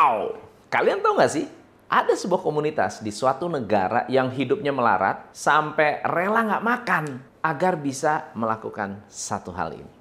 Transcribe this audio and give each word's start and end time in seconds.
Wow! 0.00 0.32
Kalian 0.72 1.04
tahu 1.04 1.20
nggak 1.20 1.28
sih? 1.28 1.44
Ada 1.84 2.16
sebuah 2.16 2.40
komunitas 2.40 3.04
di 3.04 3.12
suatu 3.12 3.52
negara 3.52 4.08
yang 4.08 4.32
hidupnya 4.32 4.72
melarat 4.72 5.28
sampai 5.36 6.00
rela 6.08 6.40
nggak 6.40 6.64
makan 6.64 7.04
agar 7.44 7.76
bisa 7.76 8.32
melakukan 8.32 9.04
satu 9.12 9.52
hal 9.52 9.76
ini. 9.76 9.92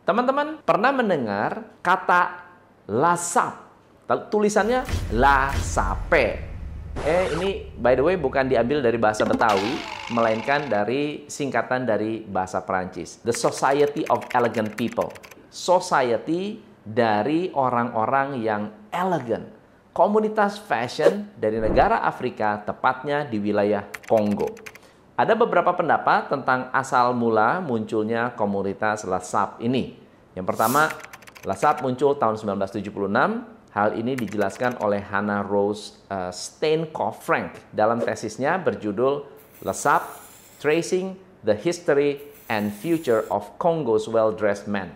Teman-teman 0.00 0.64
pernah 0.64 0.96
mendengar 0.96 1.76
kata 1.84 2.40
lasap? 2.88 3.52
Tulisannya 4.32 5.12
lasape. 5.12 6.40
Eh 7.04 7.36
ini 7.36 7.68
by 7.76 8.00
the 8.00 8.00
way 8.00 8.16
bukan 8.16 8.48
diambil 8.48 8.80
dari 8.80 8.96
bahasa 8.96 9.28
Betawi, 9.28 9.97
melainkan 10.08 10.68
dari 10.68 11.28
singkatan 11.28 11.84
dari 11.84 12.24
bahasa 12.24 12.64
Perancis. 12.64 13.20
The 13.20 13.32
Society 13.32 14.08
of 14.08 14.24
Elegant 14.32 14.72
People. 14.72 15.12
Society 15.52 16.60
dari 16.80 17.52
orang-orang 17.52 18.40
yang 18.40 18.72
elegan. 18.88 19.52
Komunitas 19.92 20.56
fashion 20.56 21.28
dari 21.36 21.58
negara 21.60 22.06
Afrika, 22.06 22.62
tepatnya 22.62 23.26
di 23.26 23.36
wilayah 23.42 23.84
Kongo. 24.06 24.48
Ada 25.18 25.34
beberapa 25.34 25.74
pendapat 25.74 26.30
tentang 26.30 26.70
asal 26.70 27.10
mula 27.10 27.58
munculnya 27.58 28.30
komunitas 28.38 29.02
Lasap 29.02 29.58
ini. 29.58 29.98
Yang 30.38 30.46
pertama, 30.54 30.86
Lasap 31.42 31.82
muncul 31.82 32.14
tahun 32.14 32.38
1976. 32.38 33.58
Hal 33.74 33.94
ini 33.94 34.14
dijelaskan 34.16 34.80
oleh 34.80 35.02
Hannah 35.02 35.44
Rose 35.44 36.02
uh, 36.10 36.32
Steinkopf 36.34 37.22
Frank 37.22 37.58
dalam 37.70 38.00
tesisnya 38.02 38.58
berjudul 38.58 39.37
Lasap 39.62 40.06
Tracing 40.62 41.18
the 41.42 41.54
History 41.54 42.22
and 42.46 42.70
Future 42.70 43.26
of 43.30 43.58
Congo's 43.58 44.06
Well-Dressed 44.06 44.70
Men. 44.70 44.94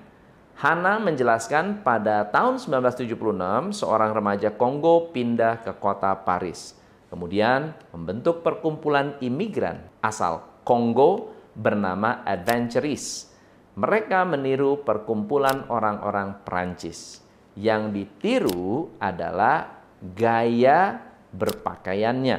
Hannah 0.58 1.02
menjelaskan 1.02 1.82
pada 1.82 2.28
tahun 2.30 2.62
1976 2.62 3.82
seorang 3.82 4.14
remaja 4.14 4.54
Kongo 4.54 5.10
pindah 5.10 5.64
ke 5.66 5.74
kota 5.80 6.14
Paris 6.22 6.82
Kemudian 7.12 7.76
membentuk 7.92 8.40
perkumpulan 8.40 9.20
imigran 9.20 9.84
asal 10.00 10.64
Kongo 10.64 11.28
bernama 11.52 12.24
Adventuris. 12.24 13.28
Mereka 13.76 14.24
meniru 14.24 14.80
perkumpulan 14.80 15.68
orang-orang 15.68 16.40
Perancis. 16.40 17.20
Yang 17.52 17.82
ditiru 17.92 18.96
adalah 18.96 19.84
gaya 20.00 21.04
berpakaiannya. 21.36 22.38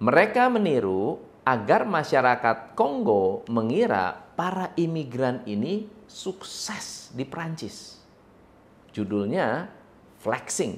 Mereka 0.00 0.48
meniru 0.48 1.20
agar 1.48 1.88
masyarakat 1.88 2.76
Kongo 2.76 3.40
mengira 3.48 4.12
para 4.36 4.68
imigran 4.76 5.40
ini 5.48 5.88
sukses 6.04 7.08
di 7.16 7.24
Perancis. 7.24 8.04
Judulnya 8.92 9.72
Flexing. 10.20 10.76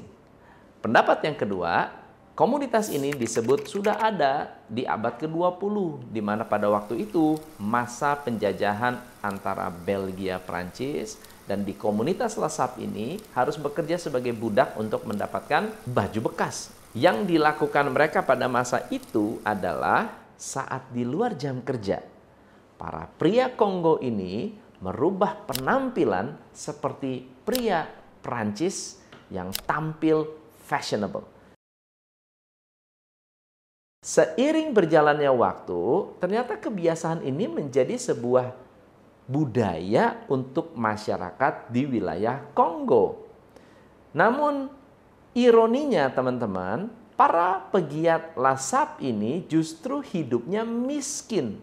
Pendapat 0.79 1.27
yang 1.27 1.35
kedua, 1.35 2.01
Komunitas 2.41 2.89
ini 2.89 3.13
disebut 3.13 3.69
sudah 3.69 4.01
ada 4.01 4.57
di 4.65 4.89
abad 4.89 5.13
ke-20 5.21 6.09
di 6.09 6.25
mana 6.25 6.41
pada 6.41 6.73
waktu 6.73 7.05
itu 7.05 7.37
masa 7.61 8.17
penjajahan 8.17 8.97
antara 9.21 9.69
Belgia 9.69 10.41
Prancis 10.41 11.21
dan 11.45 11.69
di 11.69 11.77
komunitas 11.77 12.41
Lasap 12.41 12.81
ini 12.81 13.21
harus 13.37 13.61
bekerja 13.61 14.01
sebagai 14.01 14.33
budak 14.33 14.73
untuk 14.81 15.05
mendapatkan 15.05 15.69
baju 15.85 16.33
bekas. 16.33 16.73
Yang 16.97 17.29
dilakukan 17.29 17.93
mereka 17.93 18.25
pada 18.25 18.49
masa 18.49 18.89
itu 18.89 19.37
adalah 19.45 20.20
saat 20.41 20.89
di 20.89 21.05
luar 21.05 21.37
jam 21.37 21.61
kerja. 21.61 22.01
Para 22.81 23.05
pria 23.05 23.53
Kongo 23.53 24.01
ini 24.01 24.57
merubah 24.81 25.45
penampilan 25.45 26.49
seperti 26.57 27.29
pria 27.45 27.85
Prancis 28.25 28.97
yang 29.29 29.53
tampil 29.69 30.25
fashionable 30.65 31.41
Seiring 34.01 34.73
berjalannya 34.73 35.29
waktu, 35.29 36.09
ternyata 36.25 36.57
kebiasaan 36.57 37.21
ini 37.21 37.45
menjadi 37.45 38.01
sebuah 38.01 38.57
budaya 39.29 40.25
untuk 40.33 40.73
masyarakat 40.73 41.69
di 41.69 41.85
wilayah 41.85 42.41
Kongo. 42.57 43.29
Namun, 44.17 44.73
ironinya 45.37 46.09
teman-teman, 46.17 46.89
para 47.21 47.69
pegiat 47.69 48.33
lasap 48.33 49.05
ini 49.05 49.45
justru 49.45 50.01
hidupnya 50.01 50.65
miskin. 50.65 51.61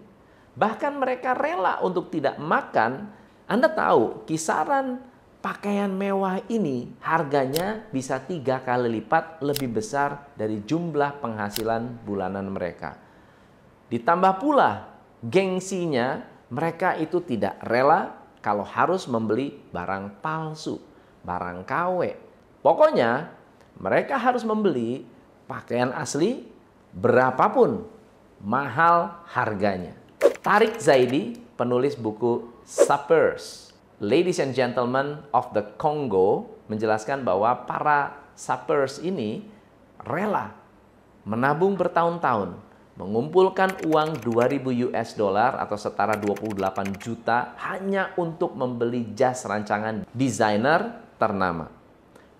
Bahkan 0.54 1.02
mereka 1.02 1.34
rela 1.34 1.82
untuk 1.82 2.14
tidak 2.14 2.38
makan. 2.38 3.10
Anda 3.50 3.66
tahu, 3.66 4.22
kisaran 4.30 5.02
pakaian 5.42 5.90
mewah 5.90 6.46
ini 6.46 6.94
harganya 7.02 7.90
bisa 7.90 8.22
tiga 8.22 8.62
kali 8.62 9.02
lipat 9.02 9.42
lebih 9.42 9.82
besar 9.82 10.30
dari 10.38 10.62
jumlah 10.62 11.18
penghasilan 11.26 12.06
bulanan 12.06 12.54
mereka. 12.54 12.94
Ditambah 13.90 14.38
pula 14.38 14.94
gengsinya 15.26 16.22
mereka 16.54 16.94
itu 17.02 17.18
tidak 17.26 17.58
rela 17.66 18.14
kalau 18.46 18.62
harus 18.62 19.10
membeli 19.10 19.58
barang 19.74 20.22
palsu, 20.22 20.78
barang 21.26 21.66
KW. 21.66 22.14
Pokoknya 22.62 23.34
mereka 23.82 24.22
harus 24.22 24.46
membeli 24.46 25.17
pakaian 25.48 25.96
asli 25.96 26.46
berapapun 26.92 27.88
mahal 28.44 29.24
harganya. 29.32 29.96
Tarik 30.44 30.78
Zaidi, 30.78 31.40
penulis 31.58 31.98
buku 31.98 32.54
Suppers, 32.68 33.72
ladies 34.04 34.44
and 34.44 34.52
gentlemen 34.52 35.24
of 35.32 35.50
the 35.56 35.64
Congo 35.80 36.52
menjelaskan 36.68 37.24
bahwa 37.24 37.64
para 37.64 38.28
sappers 38.36 39.00
ini 39.00 39.48
rela 40.04 40.52
menabung 41.24 41.80
bertahun-tahun 41.80 42.60
mengumpulkan 42.98 43.88
uang 43.88 44.20
2000 44.26 44.90
US 44.90 45.10
dollar 45.14 45.56
atau 45.62 45.78
setara 45.78 46.18
28 46.18 46.98
juta 46.98 47.54
hanya 47.62 48.12
untuk 48.18 48.58
membeli 48.58 49.14
jas 49.14 49.46
rancangan 49.46 50.04
desainer 50.12 50.98
ternama. 51.22 51.70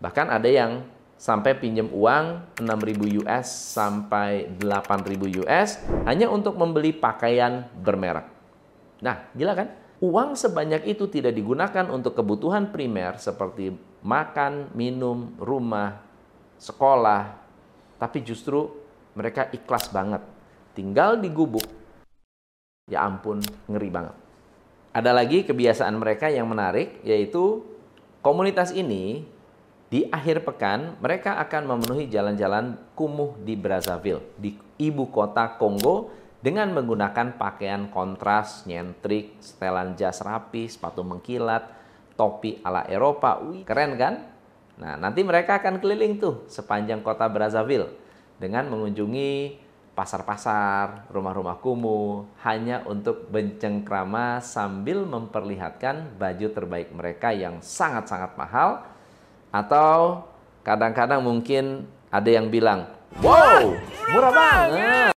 Bahkan 0.02 0.28
ada 0.34 0.50
yang 0.50 0.82
sampai 1.18 1.58
pinjam 1.58 1.90
uang 1.90 2.58
6000 2.62 3.26
US 3.26 3.48
sampai 3.74 4.54
8000 4.62 5.42
US 5.44 5.70
hanya 6.06 6.30
untuk 6.30 6.56
membeli 6.56 6.94
pakaian 6.94 7.66
bermerek. 7.82 8.30
Nah, 9.02 9.30
gila 9.34 9.54
kan? 9.58 9.70
uang 9.98 10.38
sebanyak 10.38 10.86
itu 10.86 11.10
tidak 11.10 11.34
digunakan 11.34 11.86
untuk 11.90 12.14
kebutuhan 12.14 12.70
primer 12.70 13.18
seperti 13.18 13.74
makan, 14.06 14.70
minum, 14.78 15.34
rumah, 15.42 15.98
sekolah, 16.62 17.34
tapi 17.98 18.22
justru 18.22 18.70
mereka 19.18 19.50
ikhlas 19.50 19.90
banget. 19.90 20.22
Tinggal 20.78 21.18
di 21.18 21.34
gubuk, 21.34 21.66
ya 22.86 23.10
ampun, 23.10 23.42
ngeri 23.66 23.90
banget. 23.90 24.16
Ada 24.94 25.12
lagi 25.14 25.42
kebiasaan 25.46 25.98
mereka 25.98 26.30
yang 26.30 26.46
menarik, 26.46 27.02
yaitu 27.02 27.66
komunitas 28.22 28.70
ini 28.74 29.26
di 29.88 30.04
akhir 30.12 30.44
pekan 30.44 31.00
mereka 31.00 31.40
akan 31.40 31.64
memenuhi 31.64 32.12
jalan-jalan 32.12 32.76
kumuh 32.92 33.40
di 33.40 33.56
Brazzaville, 33.56 34.36
di 34.36 34.60
ibu 34.76 35.08
kota 35.08 35.56
Kongo 35.56 36.12
dengan 36.44 36.76
menggunakan 36.76 37.40
pakaian 37.40 37.88
kontras, 37.88 38.68
nyentrik, 38.68 39.40
setelan 39.40 39.96
jas 39.96 40.20
rapi, 40.20 40.68
sepatu 40.68 41.02
mengkilat, 41.08 41.72
topi 42.20 42.60
ala 42.62 42.84
Eropa. 42.92 43.40
Wih, 43.42 43.64
keren 43.64 43.96
kan? 43.96 44.28
Nah, 44.78 44.94
nanti 45.00 45.26
mereka 45.26 45.58
akan 45.64 45.82
keliling 45.82 46.22
tuh 46.22 46.46
sepanjang 46.52 47.02
kota 47.02 47.26
Brazzaville 47.32 47.90
dengan 48.38 48.70
mengunjungi 48.70 49.66
pasar-pasar, 49.98 51.10
rumah-rumah 51.10 51.58
kumuh 51.58 52.30
hanya 52.46 52.86
untuk 52.86 53.34
bencengkrama 53.34 54.46
sambil 54.46 55.02
memperlihatkan 55.10 56.22
baju 56.22 56.48
terbaik 56.54 56.94
mereka 56.94 57.34
yang 57.34 57.58
sangat-sangat 57.66 58.38
mahal 58.38 58.86
atau 59.58 60.22
kadang-kadang 60.62 61.26
mungkin 61.26 61.90
ada 62.14 62.30
yang 62.30 62.54
bilang, 62.54 62.86
"Wow, 63.26 63.74
murah 64.14 64.34
banget." 64.34 65.12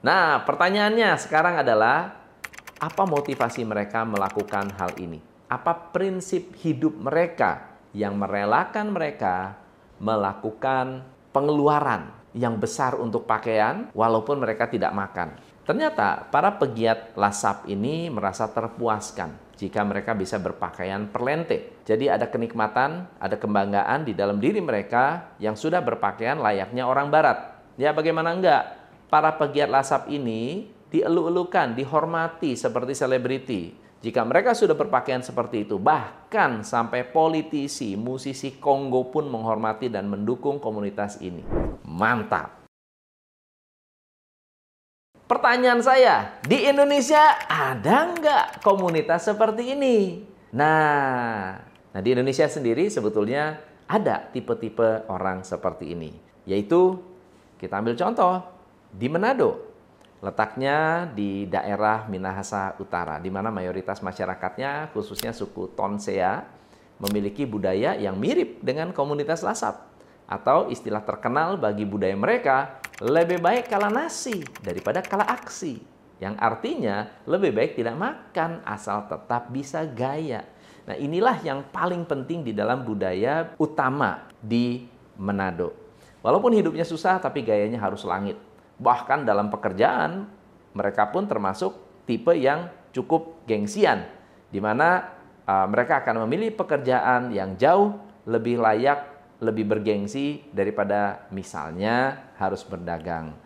Nah, 0.00 0.40
pertanyaannya 0.46 1.18
sekarang 1.20 1.60
adalah 1.60 2.14
apa 2.80 3.02
motivasi 3.04 3.66
mereka 3.66 4.06
melakukan 4.06 4.72
hal 4.78 4.94
ini? 4.96 5.20
Apa 5.50 5.92
prinsip 5.92 6.54
hidup 6.62 6.94
mereka 6.96 7.78
yang 7.92 8.16
merelakan 8.16 8.94
mereka 8.94 9.58
melakukan 9.98 11.06
pengeluaran 11.32 12.12
yang 12.36 12.60
besar 12.60 12.94
untuk 12.98 13.24
pakaian 13.24 13.90
walaupun 13.92 14.38
mereka 14.38 14.70
tidak 14.70 14.94
makan? 14.94 15.34
Ternyata 15.66 16.30
para 16.30 16.54
pegiat 16.54 17.18
lasap 17.18 17.66
ini 17.66 18.06
merasa 18.06 18.46
terpuaskan 18.46 19.45
jika 19.56 19.80
mereka 19.82 20.12
bisa 20.12 20.36
berpakaian 20.36 21.08
perlente. 21.08 21.80
Jadi 21.88 22.12
ada 22.12 22.28
kenikmatan, 22.28 23.08
ada 23.16 23.36
kebanggaan 23.40 24.04
di 24.04 24.12
dalam 24.12 24.36
diri 24.36 24.60
mereka 24.60 25.36
yang 25.40 25.56
sudah 25.56 25.80
berpakaian 25.80 26.38
layaknya 26.38 26.84
orang 26.84 27.08
barat. 27.08 27.56
Ya 27.80 27.92
bagaimana 27.92 28.36
enggak? 28.36 28.86
para 29.06 29.34
pegiat 29.38 29.70
lasap 29.70 30.10
ini 30.10 30.70
dielu-elukan, 30.90 31.74
dihormati 31.74 32.58
seperti 32.58 32.94
selebriti. 32.94 33.62
Jika 34.04 34.22
mereka 34.22 34.54
sudah 34.54 34.76
berpakaian 34.76 35.24
seperti 35.24 35.66
itu, 35.66 35.80
bahkan 35.80 36.62
sampai 36.62 37.02
politisi, 37.10 37.98
musisi 37.98 38.54
Kongo 38.60 39.10
pun 39.10 39.26
menghormati 39.26 39.90
dan 39.90 40.06
mendukung 40.06 40.62
komunitas 40.62 41.18
ini. 41.24 41.42
Mantap. 41.82 42.65
Pertanyaan 45.26 45.82
saya, 45.82 46.38
di 46.46 46.70
Indonesia 46.70 47.18
ada 47.50 48.14
nggak 48.14 48.62
komunitas 48.62 49.26
seperti 49.26 49.74
ini? 49.74 50.22
Nah, 50.54 51.58
nah 51.90 51.98
di 51.98 52.14
Indonesia 52.14 52.46
sendiri 52.46 52.86
sebetulnya 52.86 53.58
ada 53.90 54.22
tipe-tipe 54.30 55.02
orang 55.10 55.42
seperti 55.42 55.98
ini. 55.98 56.14
Yaitu, 56.46 57.02
kita 57.58 57.82
ambil 57.82 57.98
contoh, 57.98 58.38
di 58.94 59.10
Manado. 59.10 59.66
Letaknya 60.22 61.10
di 61.10 61.50
daerah 61.50 62.06
Minahasa 62.06 62.78
Utara, 62.78 63.18
di 63.18 63.26
mana 63.26 63.50
mayoritas 63.50 64.06
masyarakatnya, 64.06 64.94
khususnya 64.94 65.34
suku 65.34 65.74
Tonsea, 65.74 66.46
memiliki 67.02 67.42
budaya 67.42 67.98
yang 67.98 68.14
mirip 68.14 68.62
dengan 68.62 68.94
komunitas 68.94 69.42
Lasap. 69.42 69.90
Atau 70.30 70.70
istilah 70.70 71.02
terkenal 71.02 71.58
bagi 71.58 71.82
budaya 71.82 72.14
mereka 72.14 72.78
lebih 73.02 73.44
baik 73.44 73.68
kalah 73.68 73.92
nasi 73.92 74.40
daripada 74.64 75.04
kalah 75.04 75.28
aksi. 75.36 75.80
Yang 76.16 76.34
artinya 76.40 77.12
lebih 77.28 77.52
baik 77.52 77.76
tidak 77.76 77.92
makan 77.92 78.64
asal 78.64 79.04
tetap 79.04 79.52
bisa 79.52 79.84
gaya. 79.84 80.48
Nah 80.88 80.96
inilah 80.96 81.36
yang 81.44 81.60
paling 81.68 82.08
penting 82.08 82.40
di 82.40 82.56
dalam 82.56 82.88
budaya 82.88 83.52
utama 83.60 84.24
di 84.40 84.88
Manado. 85.20 85.76
Walaupun 86.24 86.56
hidupnya 86.56 86.88
susah 86.88 87.20
tapi 87.20 87.44
gayanya 87.44 87.76
harus 87.84 88.00
langit. 88.08 88.40
Bahkan 88.80 89.28
dalam 89.28 89.52
pekerjaan 89.52 90.24
mereka 90.72 91.12
pun 91.12 91.28
termasuk 91.28 91.76
tipe 92.08 92.32
yang 92.32 92.72
cukup 92.96 93.44
gengsian. 93.44 94.08
Di 94.48 94.56
mana 94.56 95.04
uh, 95.44 95.68
mereka 95.68 96.00
akan 96.00 96.24
memilih 96.24 96.56
pekerjaan 96.56 97.28
yang 97.28 97.60
jauh 97.60 97.92
lebih 98.24 98.56
layak 98.56 99.15
lebih 99.40 99.68
bergengsi 99.68 100.44
daripada 100.52 101.28
misalnya 101.28 102.28
harus 102.40 102.64
berdagang. 102.64 103.36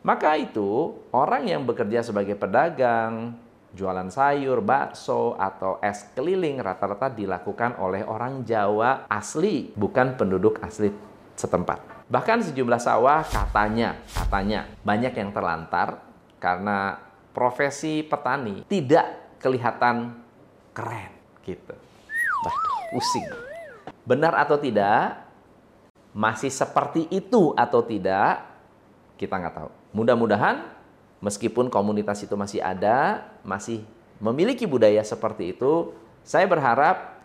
Maka 0.00 0.36
itu 0.36 0.96
orang 1.12 1.44
yang 1.48 1.62
bekerja 1.68 2.00
sebagai 2.00 2.36
pedagang, 2.36 3.36
jualan 3.76 4.08
sayur, 4.08 4.64
bakso, 4.64 5.36
atau 5.36 5.76
es 5.84 6.08
keliling 6.16 6.58
rata-rata 6.60 7.12
dilakukan 7.12 7.76
oleh 7.76 8.04
orang 8.04 8.42
Jawa 8.42 9.04
asli, 9.06 9.70
bukan 9.76 10.16
penduduk 10.16 10.60
asli 10.64 10.88
setempat. 11.36 12.08
Bahkan 12.10 12.48
sejumlah 12.50 12.80
sawah 12.80 13.22
katanya, 13.22 14.00
katanya 14.10 14.66
banyak 14.82 15.14
yang 15.14 15.30
terlantar 15.30 16.02
karena 16.42 16.98
profesi 17.30 18.02
petani 18.02 18.66
tidak 18.66 19.38
kelihatan 19.38 20.18
keren 20.74 21.12
gitu. 21.46 21.76
Waduh, 22.40 22.78
pusing. 22.96 23.28
Benar 24.02 24.34
atau 24.42 24.58
tidak, 24.58 25.29
masih 26.10 26.50
seperti 26.50 27.06
itu 27.10 27.54
atau 27.54 27.82
tidak, 27.82 28.42
kita 29.14 29.34
nggak 29.36 29.54
tahu. 29.54 29.70
Mudah-mudahan 29.94 30.66
meskipun 31.22 31.68
komunitas 31.68 32.24
itu 32.24 32.34
masih 32.34 32.64
ada, 32.64 33.28
masih 33.44 33.84
memiliki 34.18 34.64
budaya 34.64 35.00
seperti 35.04 35.54
itu, 35.54 35.94
saya 36.24 36.48
berharap 36.48 37.20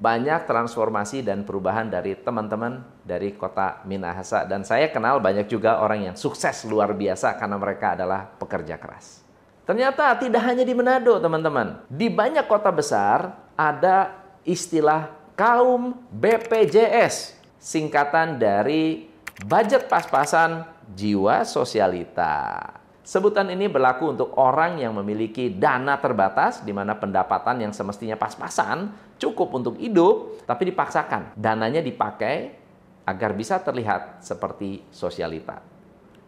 banyak 0.00 0.48
transformasi 0.48 1.20
dan 1.20 1.44
perubahan 1.44 1.92
dari 1.92 2.16
teman-teman 2.16 2.80
dari 3.04 3.36
kota 3.36 3.84
Minahasa. 3.84 4.48
Dan 4.48 4.64
saya 4.64 4.88
kenal 4.88 5.20
banyak 5.20 5.44
juga 5.44 5.84
orang 5.84 6.08
yang 6.08 6.16
sukses 6.16 6.64
luar 6.64 6.96
biasa 6.96 7.36
karena 7.36 7.60
mereka 7.60 7.92
adalah 7.92 8.24
pekerja 8.24 8.80
keras. 8.80 9.20
Ternyata 9.68 10.16
tidak 10.16 10.42
hanya 10.48 10.64
di 10.64 10.72
Manado, 10.72 11.20
teman-teman. 11.20 11.84
Di 11.86 12.08
banyak 12.08 12.48
kota 12.48 12.72
besar 12.72 13.36
ada 13.54 14.24
istilah 14.42 15.12
kaum 15.36 16.00
BPJS 16.10 17.39
singkatan 17.60 18.40
dari 18.40 19.04
budget 19.44 19.86
pas-pasan 19.86 20.64
jiwa 20.96 21.44
sosialita. 21.44 22.66
Sebutan 23.04 23.52
ini 23.52 23.68
berlaku 23.68 24.12
untuk 24.12 24.36
orang 24.40 24.80
yang 24.80 24.96
memiliki 24.96 25.52
dana 25.52 26.00
terbatas 26.00 26.64
di 26.64 26.72
mana 26.72 26.96
pendapatan 26.96 27.60
yang 27.60 27.72
semestinya 27.74 28.16
pas-pasan 28.16 28.92
cukup 29.20 29.52
untuk 29.56 29.74
hidup 29.76 30.44
tapi 30.48 30.72
dipaksakan. 30.72 31.36
Dananya 31.36 31.84
dipakai 31.84 32.56
agar 33.04 33.34
bisa 33.34 33.58
terlihat 33.60 34.22
seperti 34.22 34.84
sosialita. 34.94 35.58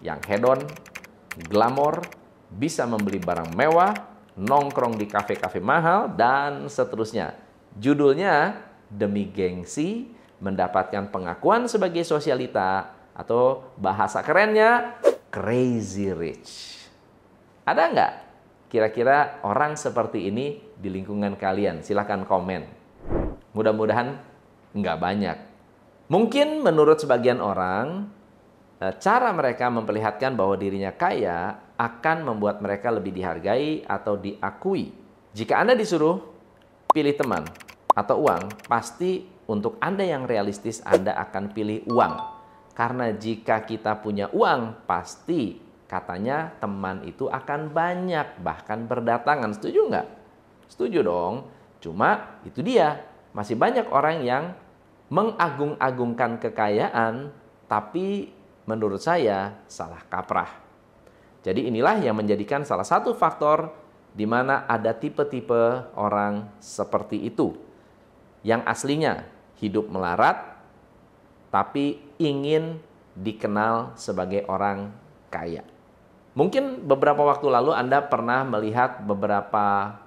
Yang 0.02 0.20
hedon, 0.26 0.61
glamor, 1.46 2.02
bisa 2.50 2.82
membeli 2.84 3.23
barang 3.23 3.55
mewah, 3.55 3.94
nongkrong 4.34 4.99
di 4.99 5.06
kafe-kafe 5.06 5.62
mahal 5.62 6.11
dan 6.12 6.67
seterusnya. 6.67 7.37
Judulnya 7.79 8.58
demi 8.90 9.31
gengsi 9.31 10.12
mendapatkan 10.43 11.06
pengakuan 11.15 11.71
sebagai 11.71 12.03
sosialita 12.03 12.91
atau 13.15 13.62
bahasa 13.79 14.19
kerennya 14.27 14.99
crazy 15.31 16.11
rich. 16.11 16.83
Ada 17.62 17.83
nggak 17.94 18.12
kira-kira 18.67 19.39
orang 19.47 19.79
seperti 19.79 20.27
ini 20.27 20.59
di 20.75 20.91
lingkungan 20.91 21.39
kalian? 21.39 21.87
Silahkan 21.87 22.27
komen. 22.27 22.67
Mudah-mudahan 23.55 24.19
nggak 24.75 24.99
banyak. 24.99 25.39
Mungkin 26.11 26.61
menurut 26.61 26.99
sebagian 26.99 27.39
orang, 27.39 28.11
eh, 28.83 28.93
cara 28.99 29.31
mereka 29.31 29.71
memperlihatkan 29.71 30.35
bahwa 30.35 30.59
dirinya 30.59 30.91
kaya 30.91 31.56
akan 31.79 32.27
membuat 32.27 32.59
mereka 32.59 32.91
lebih 32.91 33.15
dihargai 33.15 33.87
atau 33.87 34.19
diakui. 34.19 34.93
Jika 35.33 35.62
Anda 35.62 35.73
disuruh 35.73 36.21
pilih 36.93 37.17
teman 37.17 37.49
atau 37.97 38.29
uang, 38.29 38.69
pasti 38.69 39.31
untuk 39.50 39.79
Anda 39.83 40.06
yang 40.06 40.29
realistis, 40.29 40.79
Anda 40.87 41.19
akan 41.19 41.50
pilih 41.50 41.83
uang. 41.91 42.15
Karena 42.73 43.12
jika 43.12 43.67
kita 43.67 44.00
punya 44.00 44.31
uang, 44.33 44.87
pasti 44.89 45.61
katanya 45.91 46.56
teman 46.56 47.05
itu 47.05 47.29
akan 47.29 47.69
banyak, 47.69 48.41
bahkan 48.41 48.89
berdatangan. 48.89 49.53
Setuju 49.59 49.81
nggak? 49.93 50.09
Setuju 50.71 51.05
dong. 51.05 51.35
Cuma 51.83 52.41
itu 52.47 52.65
dia, 52.65 53.03
masih 53.37 53.59
banyak 53.59 53.91
orang 53.93 54.25
yang 54.25 54.44
mengagung-agungkan 55.12 56.41
kekayaan, 56.41 57.29
tapi 57.69 58.33
menurut 58.65 59.03
saya 59.03 59.61
salah 59.69 60.00
kaprah. 60.09 60.49
Jadi 61.43 61.69
inilah 61.69 61.99
yang 61.99 62.17
menjadikan 62.17 62.62
salah 62.62 62.87
satu 62.87 63.13
faktor 63.13 63.75
di 64.15 64.25
mana 64.25 64.65
ada 64.70 64.94
tipe-tipe 64.94 65.91
orang 65.99 66.55
seperti 66.63 67.19
itu 67.27 67.71
yang 68.43 68.63
aslinya 68.67 69.27
hidup 69.58 69.87
melarat 69.91 70.58
tapi 71.55 72.01
ingin 72.19 72.81
dikenal 73.13 73.93
sebagai 73.94 74.43
orang 74.49 74.91
kaya. 75.29 75.63
Mungkin 76.32 76.89
beberapa 76.89 77.20
waktu 77.29 77.44
lalu 77.44 77.77
Anda 77.77 78.01
pernah 78.01 78.41
melihat 78.49 79.05
beberapa 79.05 80.01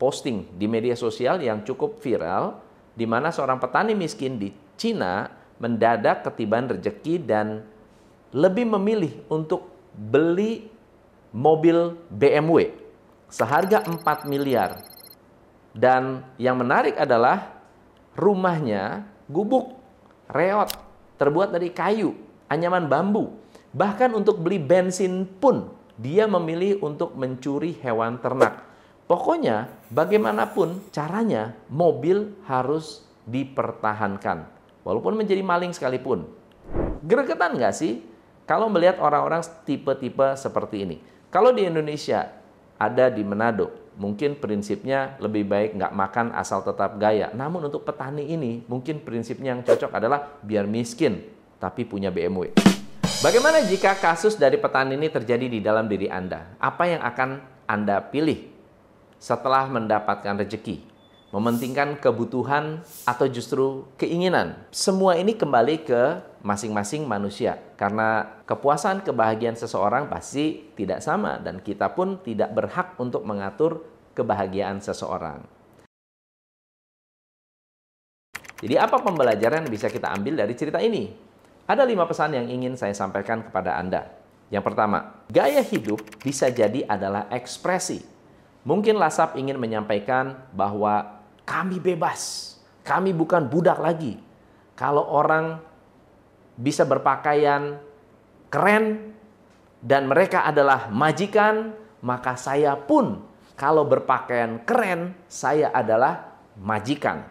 posting 0.00 0.48
di 0.56 0.64
media 0.64 0.96
sosial 0.96 1.44
yang 1.44 1.60
cukup 1.60 2.00
viral 2.00 2.56
di 2.96 3.04
mana 3.04 3.28
seorang 3.28 3.60
petani 3.60 3.92
miskin 3.92 4.40
di 4.40 4.48
Cina 4.80 5.28
mendadak 5.60 6.24
ketiban 6.24 6.72
rejeki 6.72 7.20
dan 7.20 7.66
lebih 8.32 8.64
memilih 8.64 9.12
untuk 9.28 9.68
beli 9.92 10.72
mobil 11.34 12.00
BMW 12.08 12.72
seharga 13.28 13.84
4 13.84 14.24
miliar. 14.24 14.80
Dan 15.76 16.24
yang 16.40 16.56
menarik 16.56 16.96
adalah 16.96 17.57
rumahnya 18.18 19.06
gubuk, 19.30 19.78
reot, 20.26 20.74
terbuat 21.22 21.54
dari 21.54 21.70
kayu, 21.70 22.18
anyaman 22.50 22.90
bambu. 22.90 23.38
Bahkan 23.70 24.10
untuk 24.18 24.42
beli 24.42 24.58
bensin 24.58 25.22
pun 25.38 25.70
dia 25.94 26.26
memilih 26.26 26.82
untuk 26.82 27.14
mencuri 27.14 27.78
hewan 27.78 28.18
ternak. 28.18 28.66
Pokoknya 29.06 29.70
bagaimanapun 29.94 30.90
caranya 30.90 31.54
mobil 31.70 32.34
harus 32.44 33.06
dipertahankan. 33.24 34.50
Walaupun 34.82 35.14
menjadi 35.16 35.40
maling 35.40 35.72
sekalipun. 35.72 36.26
Gregetan 37.06 37.56
nggak 37.56 37.72
sih 37.76 38.02
kalau 38.44 38.68
melihat 38.68 39.00
orang-orang 39.00 39.44
tipe-tipe 39.64 40.34
seperti 40.36 40.84
ini? 40.84 40.96
Kalau 41.28 41.52
di 41.52 41.68
Indonesia 41.68 42.24
ada 42.80 43.12
di 43.12 43.20
Manado, 43.20 43.68
mungkin 43.98 44.38
prinsipnya 44.38 45.18
lebih 45.18 45.44
baik 45.44 45.74
nggak 45.74 45.92
makan 45.92 46.26
asal 46.32 46.62
tetap 46.62 46.96
gaya. 46.96 47.34
Namun 47.34 47.66
untuk 47.66 47.82
petani 47.82 48.30
ini, 48.30 48.62
mungkin 48.70 49.02
prinsipnya 49.02 49.52
yang 49.52 49.66
cocok 49.66 49.90
adalah 49.90 50.38
biar 50.40 50.64
miskin, 50.64 51.20
tapi 51.58 51.82
punya 51.84 52.08
BMW. 52.14 52.54
Bagaimana 53.18 53.58
jika 53.66 53.98
kasus 53.98 54.38
dari 54.38 54.62
petani 54.62 54.94
ini 54.94 55.10
terjadi 55.10 55.50
di 55.50 55.58
dalam 55.58 55.90
diri 55.90 56.06
Anda? 56.06 56.54
Apa 56.62 56.86
yang 56.86 57.02
akan 57.02 57.42
Anda 57.66 57.98
pilih 57.98 58.46
setelah 59.18 59.66
mendapatkan 59.66 60.38
rezeki? 60.38 60.97
Mementingkan 61.28 62.00
kebutuhan 62.00 62.80
atau 63.04 63.26
justru 63.28 63.84
keinginan. 64.00 64.56
Semua 64.72 65.20
ini 65.20 65.36
kembali 65.36 65.84
ke 65.84 66.02
masing-masing 66.40 67.04
manusia 67.04 67.60
karena 67.76 68.40
kepuasan 68.48 69.04
kebahagiaan 69.04 69.58
seseorang 69.58 70.08
pasti 70.08 70.72
tidak 70.72 71.04
sama 71.04 71.36
dan 71.36 71.60
kita 71.60 71.92
pun 71.92 72.16
tidak 72.24 72.54
berhak 72.56 72.96
untuk 72.96 73.28
mengatur 73.28 73.84
kebahagiaan 74.16 74.80
seseorang. 74.80 75.44
Jadi 78.58 78.74
apa 78.74 78.98
pembelajaran 78.98 79.62
yang 79.62 79.70
bisa 79.70 79.86
kita 79.86 80.10
ambil 80.10 80.34
dari 80.34 80.54
cerita 80.58 80.82
ini? 80.82 81.14
Ada 81.68 81.84
lima 81.84 82.08
pesan 82.08 82.34
yang 82.34 82.48
ingin 82.48 82.74
saya 82.74 82.96
sampaikan 82.96 83.44
kepada 83.44 83.76
Anda. 83.78 84.08
Yang 84.48 84.72
pertama, 84.72 85.22
gaya 85.28 85.60
hidup 85.60 86.00
bisa 86.24 86.48
jadi 86.48 86.82
adalah 86.88 87.28
ekspresi. 87.28 88.00
Mungkin 88.64 88.96
Lasap 88.96 89.36
ingin 89.36 89.60
menyampaikan 89.60 90.48
bahwa 90.56 91.17
kami 91.48 91.80
bebas. 91.80 92.52
Kami 92.84 93.16
bukan 93.16 93.48
budak 93.48 93.80
lagi. 93.80 94.20
Kalau 94.76 95.08
orang 95.08 95.56
bisa 96.60 96.84
berpakaian 96.84 97.80
keren 98.52 99.16
dan 99.80 100.04
mereka 100.04 100.44
adalah 100.44 100.92
majikan, 100.92 101.72
maka 102.04 102.36
saya 102.36 102.76
pun 102.76 103.24
kalau 103.58 103.88
berpakaian 103.88 104.62
keren, 104.62 105.16
saya 105.26 105.72
adalah 105.74 106.38
majikan. 106.60 107.26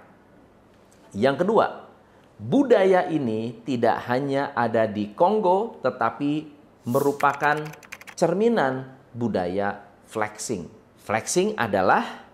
Yang 1.15 1.47
kedua, 1.47 1.65
budaya 2.35 3.07
ini 3.07 3.63
tidak 3.63 4.03
hanya 4.11 4.51
ada 4.51 4.83
di 4.85 5.15
Kongo, 5.15 5.79
tetapi 5.79 6.51
merupakan 6.83 7.63
cerminan 8.13 8.91
budaya 9.15 9.87
flexing. 10.03 10.67
Flexing 10.99 11.55
adalah 11.55 12.27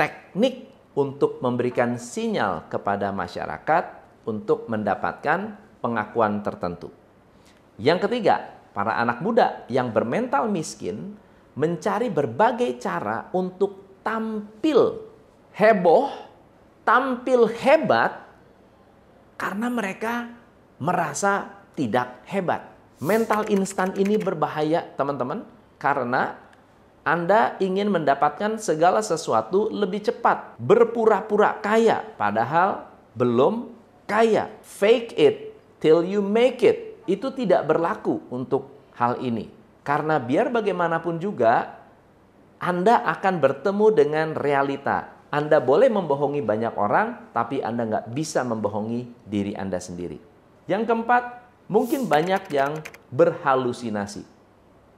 teknik 0.00 0.73
untuk 0.94 1.42
memberikan 1.42 1.98
sinyal 1.98 2.70
kepada 2.70 3.10
masyarakat 3.10 3.84
untuk 4.24 4.70
mendapatkan 4.70 5.58
pengakuan 5.82 6.40
tertentu. 6.40 6.88
Yang 7.76 8.08
ketiga, 8.08 8.54
para 8.72 8.96
anak 8.98 9.20
muda 9.20 9.66
yang 9.66 9.90
bermental 9.90 10.46
miskin 10.46 11.18
mencari 11.54 12.10
berbagai 12.10 12.78
cara 12.82 13.30
untuk 13.34 14.00
tampil 14.06 15.02
heboh, 15.54 16.10
tampil 16.86 17.50
hebat 17.50 18.26
karena 19.38 19.66
mereka 19.70 20.30
merasa 20.78 21.62
tidak 21.74 22.22
hebat. 22.30 22.70
Mental 23.02 23.44
instan 23.50 23.90
ini 23.98 24.14
berbahaya, 24.14 24.86
teman-teman, 24.94 25.42
karena 25.76 26.38
anda 27.04 27.60
ingin 27.60 27.92
mendapatkan 27.92 28.56
segala 28.56 29.04
sesuatu 29.04 29.68
lebih 29.68 30.08
cepat, 30.08 30.56
berpura-pura 30.56 31.60
kaya, 31.60 32.00
padahal 32.16 32.88
belum 33.12 33.76
kaya. 34.08 34.48
Fake 34.64 35.12
it 35.20 35.52
till 35.84 36.00
you 36.00 36.24
make 36.24 36.64
it. 36.64 36.96
Itu 37.04 37.28
tidak 37.36 37.68
berlaku 37.68 38.24
untuk 38.32 38.72
hal 38.96 39.20
ini. 39.20 39.52
Karena 39.84 40.16
biar 40.16 40.48
bagaimanapun 40.48 41.20
juga, 41.20 41.76
Anda 42.56 43.04
akan 43.04 43.36
bertemu 43.36 43.86
dengan 43.92 44.28
realita. 44.32 45.12
Anda 45.28 45.60
boleh 45.60 45.92
membohongi 45.92 46.40
banyak 46.40 46.72
orang, 46.72 47.36
tapi 47.36 47.60
Anda 47.60 47.84
nggak 47.84 48.16
bisa 48.16 48.40
membohongi 48.48 49.28
diri 49.28 49.52
Anda 49.52 49.76
sendiri. 49.76 50.16
Yang 50.64 50.88
keempat, 50.88 51.44
mungkin 51.68 52.08
banyak 52.08 52.48
yang 52.48 52.80
berhalusinasi, 53.12 54.24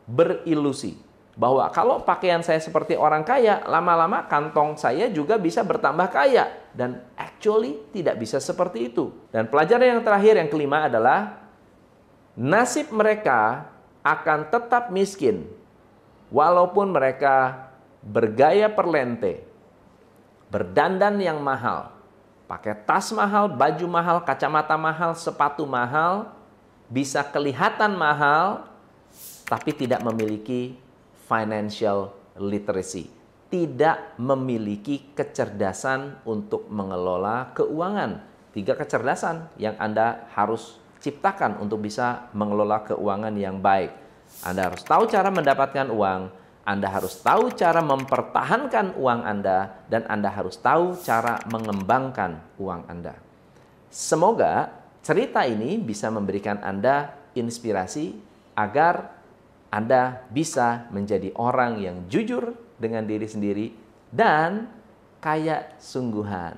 berilusi 0.06 1.02
bahwa 1.37 1.69
kalau 1.69 2.00
pakaian 2.00 2.40
saya 2.40 2.57
seperti 2.57 2.97
orang 2.97 3.21
kaya, 3.21 3.61
lama-lama 3.69 4.25
kantong 4.25 4.81
saya 4.81 5.12
juga 5.12 5.37
bisa 5.37 5.61
bertambah 5.61 6.09
kaya. 6.09 6.49
Dan 6.73 7.05
actually 7.12 7.76
tidak 7.93 8.16
bisa 8.16 8.40
seperti 8.40 8.88
itu. 8.88 9.12
Dan 9.28 9.45
pelajaran 9.52 10.00
yang 10.00 10.02
terakhir, 10.02 10.40
yang 10.40 10.49
kelima 10.49 10.88
adalah 10.88 11.45
nasib 12.33 12.88
mereka 12.88 13.69
akan 14.00 14.49
tetap 14.49 14.88
miskin. 14.88 15.45
Walaupun 16.33 16.88
mereka 16.88 17.69
bergaya 18.00 18.73
perlente, 18.73 19.45
berdandan 20.49 21.21
yang 21.21 21.37
mahal, 21.45 21.93
pakai 22.49 22.81
tas 22.88 23.12
mahal, 23.12 23.45
baju 23.52 23.87
mahal, 23.87 24.19
kacamata 24.25 24.75
mahal, 24.81 25.12
sepatu 25.12 25.69
mahal, 25.69 26.33
bisa 26.88 27.21
kelihatan 27.21 27.93
mahal, 27.93 28.66
tapi 29.47 29.71
tidak 29.76 30.02
memiliki 30.02 30.86
financial 31.26 32.14
literacy, 32.38 33.11
tidak 33.50 34.14
memiliki 34.16 35.11
kecerdasan 35.12 36.23
untuk 36.23 36.71
mengelola 36.71 37.50
keuangan. 37.52 38.23
Tiga 38.54 38.73
kecerdasan 38.73 39.52
yang 39.61 39.76
Anda 39.76 40.30
harus 40.33 40.80
ciptakan 41.02 41.61
untuk 41.61 41.85
bisa 41.85 42.30
mengelola 42.33 42.80
keuangan 42.87 43.35
yang 43.37 43.61
baik. 43.61 43.92
Anda 44.42 44.73
harus 44.73 44.83
tahu 44.83 45.06
cara 45.06 45.28
mendapatkan 45.28 45.92
uang, 45.92 46.21
Anda 46.66 46.88
harus 46.90 47.21
tahu 47.21 47.52
cara 47.54 47.85
mempertahankan 47.85 48.97
uang 48.99 49.21
Anda, 49.23 49.87
dan 49.87 50.09
Anda 50.09 50.33
harus 50.33 50.59
tahu 50.59 50.99
cara 51.04 51.38
mengembangkan 51.47 52.59
uang 52.59 52.90
Anda. 52.90 53.14
Semoga 53.92 54.73
cerita 55.04 55.47
ini 55.47 55.78
bisa 55.78 56.11
memberikan 56.11 56.59
Anda 56.64 57.14
inspirasi 57.37 58.16
agar 58.56 59.15
anda 59.70 60.25
bisa 60.30 60.87
menjadi 60.94 61.35
orang 61.35 61.82
yang 61.82 61.96
jujur 62.06 62.54
dengan 62.78 63.02
diri 63.02 63.26
sendiri 63.26 63.66
dan 64.14 64.70
kaya 65.18 65.75
sungguhan. 65.82 66.54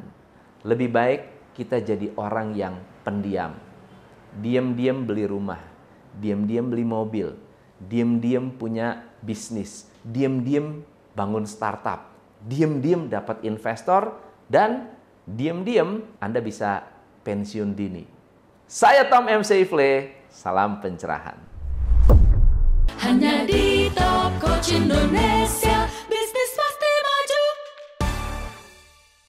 Lebih 0.67 0.89
baik 0.93 1.21
kita 1.57 1.81
jadi 1.81 2.13
orang 2.21 2.53
yang 2.53 2.77
pendiam. 3.03 3.57
Diam-diam 4.39 5.09
beli 5.09 5.25
rumah, 5.25 5.59
diam-diam 6.21 6.69
beli 6.69 6.85
mobil, 6.85 7.33
diam-diam 7.81 8.53
punya 8.53 9.09
bisnis, 9.25 9.89
diam-diam 10.05 10.85
bangun 11.17 11.49
startup, 11.49 12.13
diam-diam 12.45 13.09
dapat 13.09 13.41
investor 13.49 14.21
dan 14.47 14.93
diam-diam 15.25 16.05
Anda 16.21 16.45
bisa 16.45 16.85
pensiun 17.25 17.73
dini. 17.73 18.05
Saya 18.69 19.09
Tom 19.09 19.33
M. 19.33 19.41
Seifle, 19.41 20.13
salam 20.29 20.85
pencerahan 20.85 21.58
hanya 22.99 23.47
di 23.47 23.87
Top 23.95 24.35
Coach 24.43 24.75
Indonesia. 24.75 25.68